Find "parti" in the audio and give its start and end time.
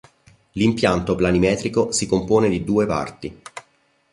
2.87-3.39